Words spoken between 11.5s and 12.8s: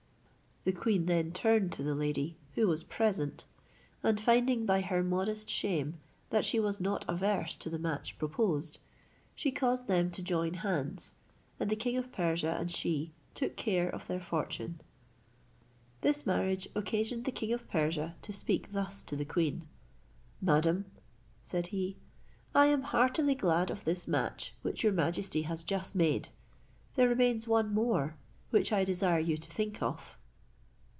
and the king of Persia and